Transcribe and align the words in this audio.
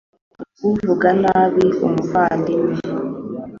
ntihakagire 0.57 0.71
uvuga 0.71 1.07
nabi 1.21 1.65
umuvandimwe. 1.85 2.73